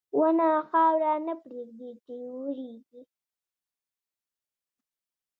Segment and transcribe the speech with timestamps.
[0.19, 3.01] •ونه خاوره نه پرېږدي چې وریږي.